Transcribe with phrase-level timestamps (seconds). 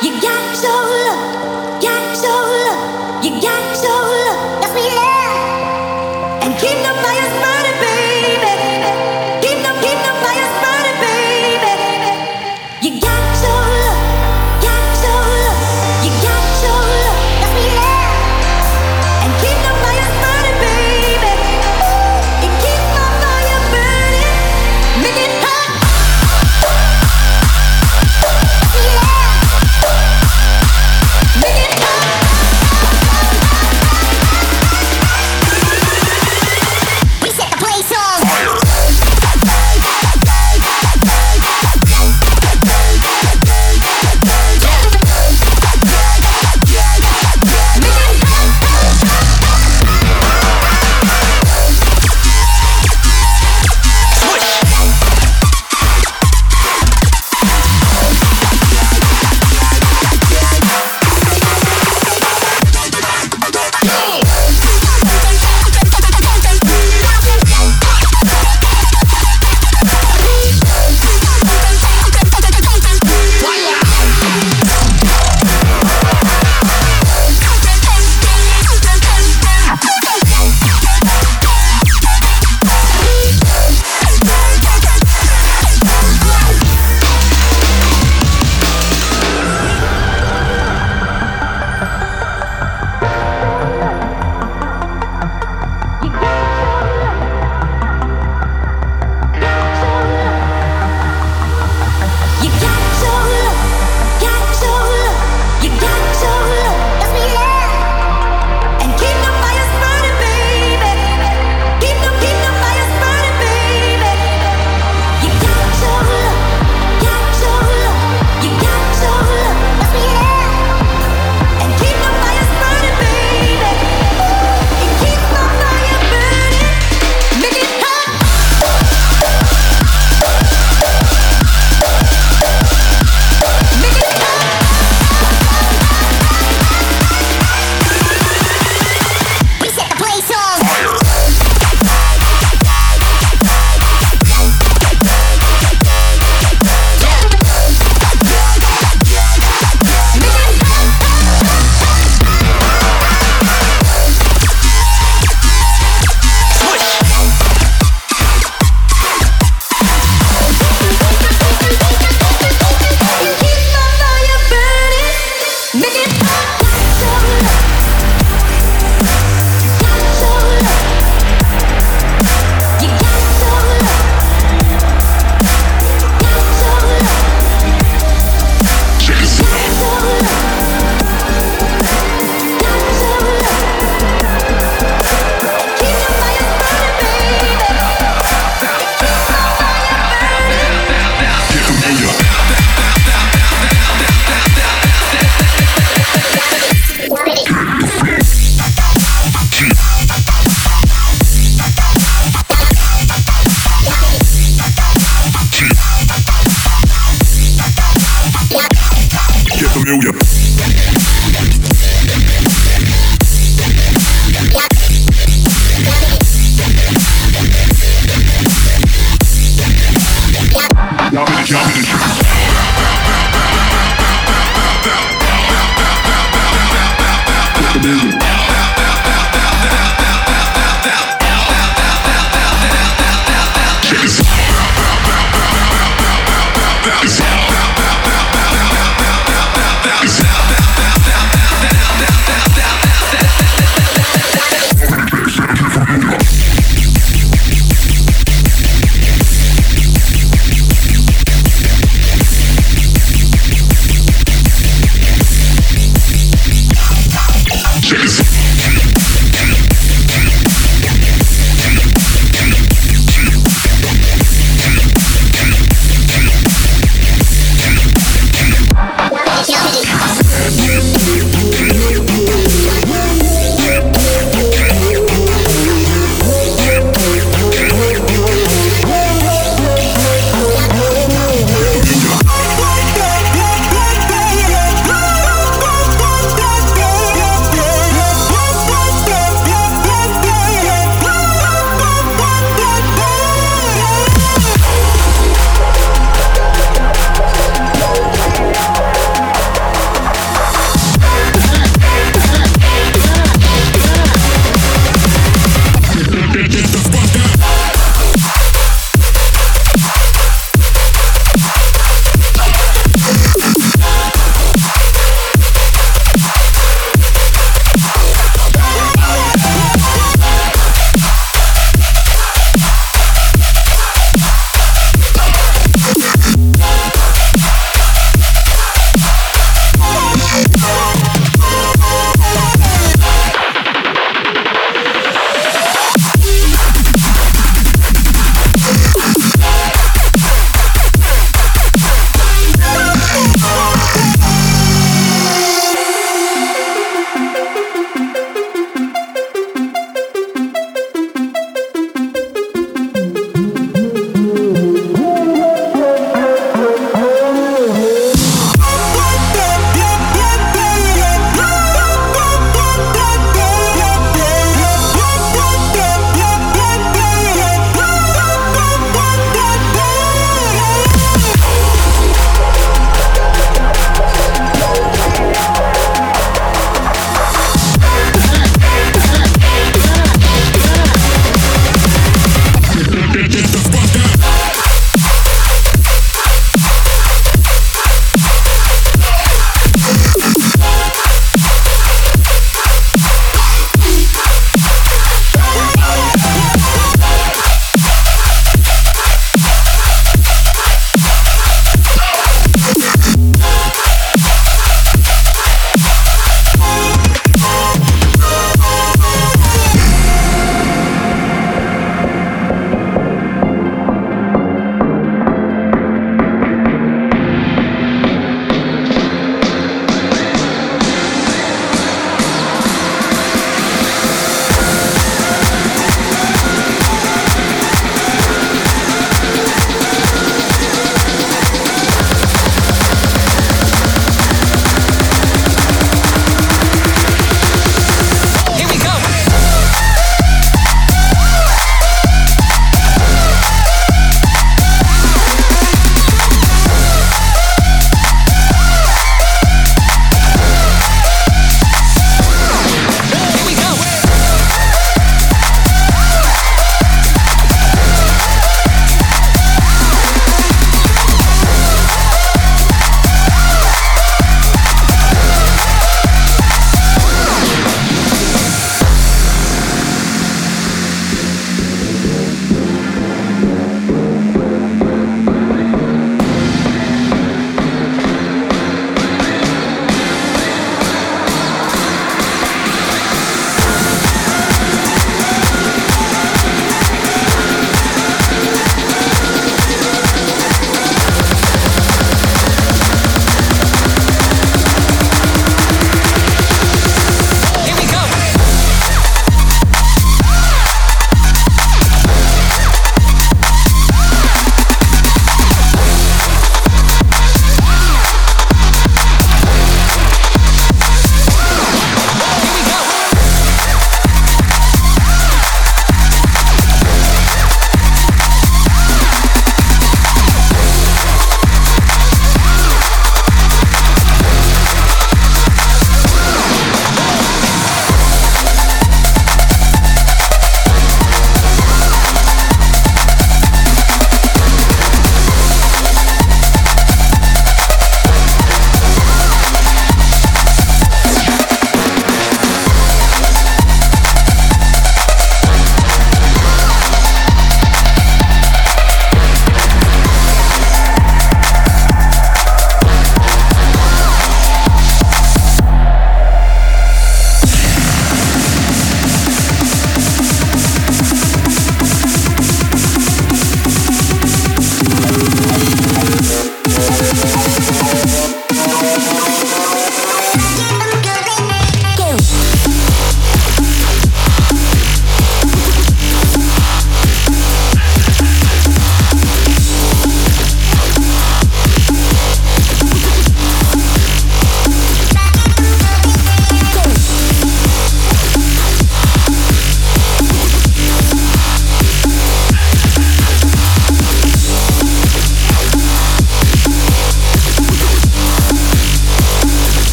[0.00, 1.67] You got your look.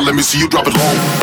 [0.00, 1.21] Let me see you drop it low.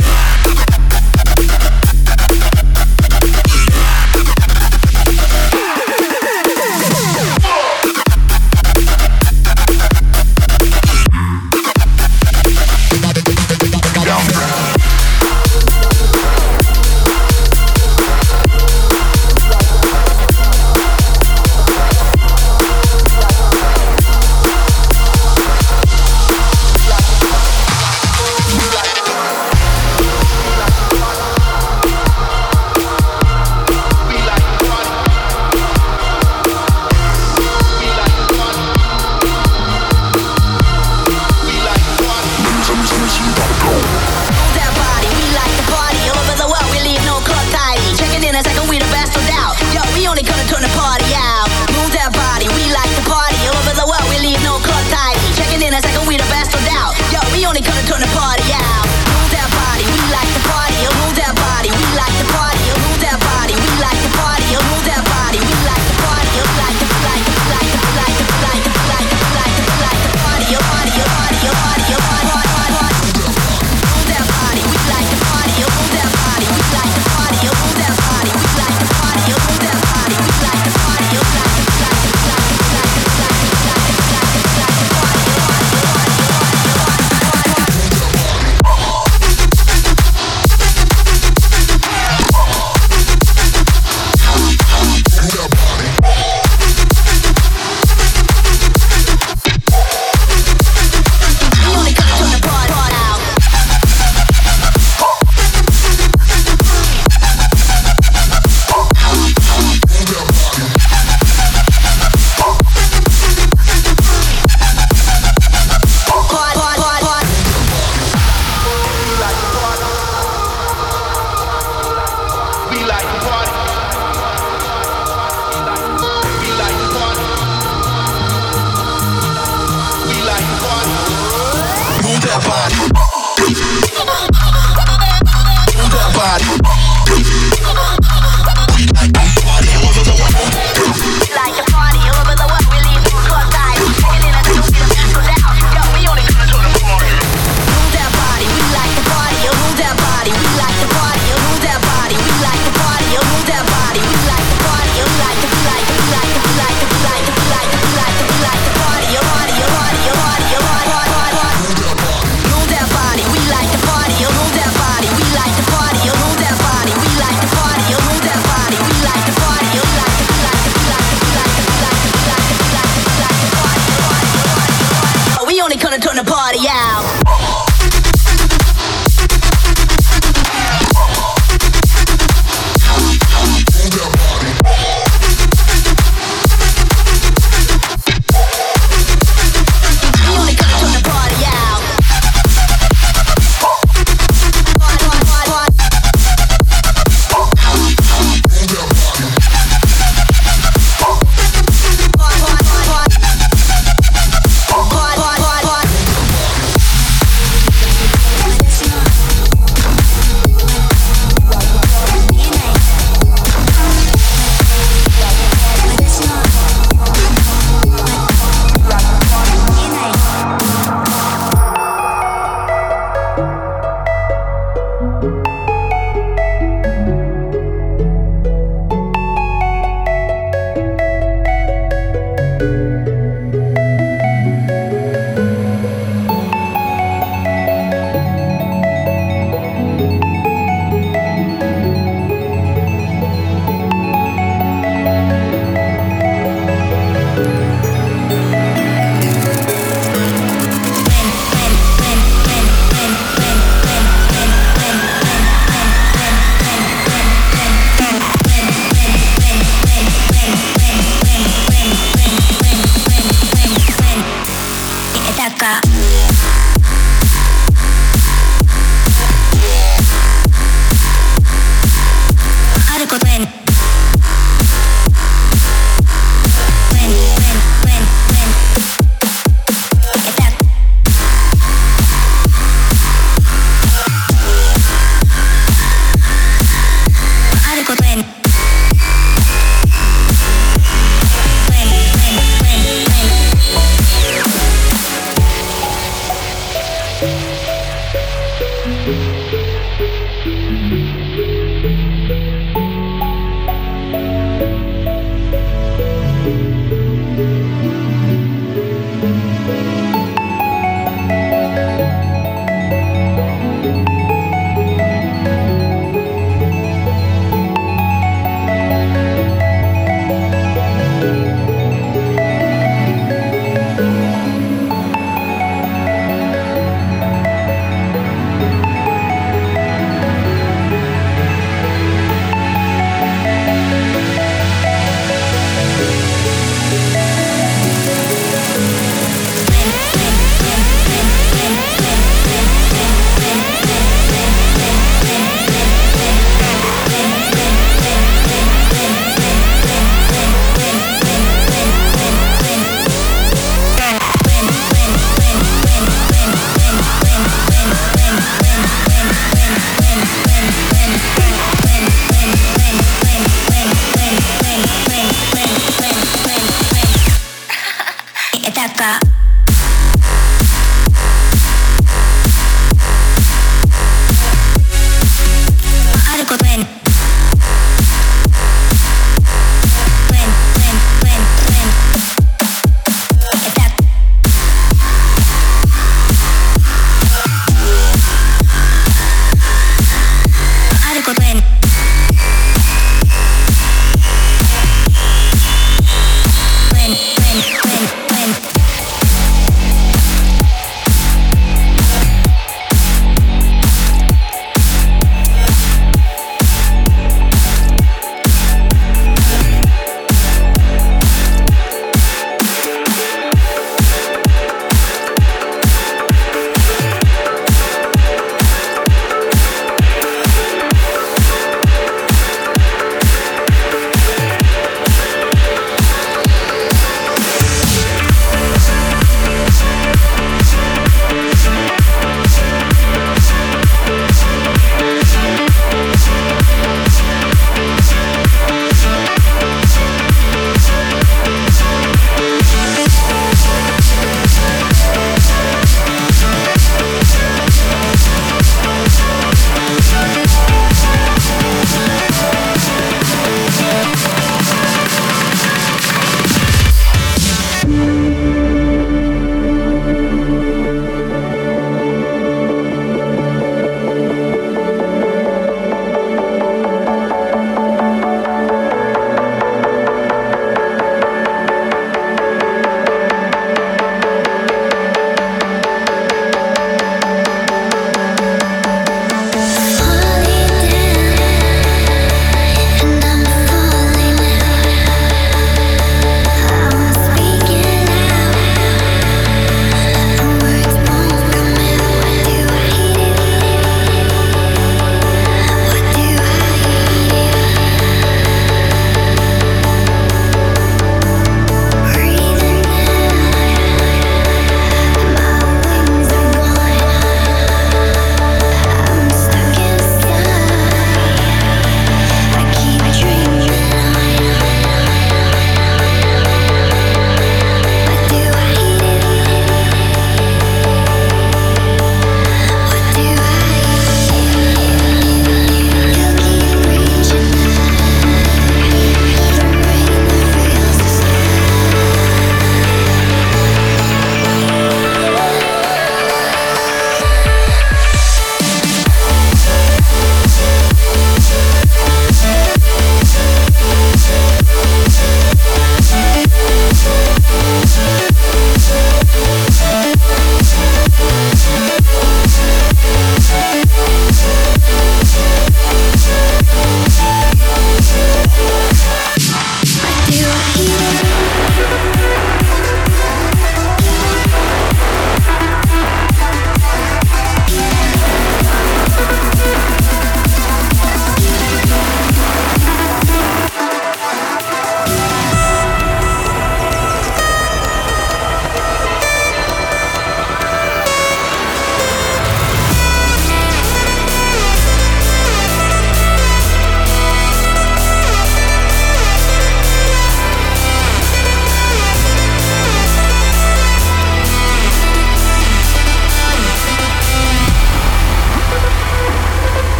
[175.89, 176.49] gonna turn the party.